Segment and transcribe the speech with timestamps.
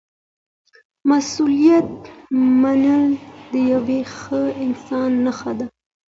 [1.09, 1.89] مسؤلیت
[2.61, 3.05] منل
[3.51, 3.83] د یو
[4.17, 5.65] ښه انسان نښه ده.